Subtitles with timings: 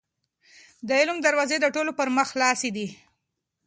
[0.87, 2.87] د علم دروازې د ټولو پر مخ خلاصې دي.